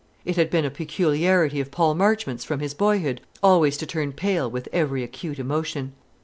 [0.25, 4.49] It had been a peculiarity of Paul Marchmont's, from his boyhood, always to turn pale
[4.49, 5.93] with every acute emotion.